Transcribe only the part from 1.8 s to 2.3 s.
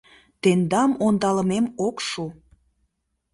ок шу.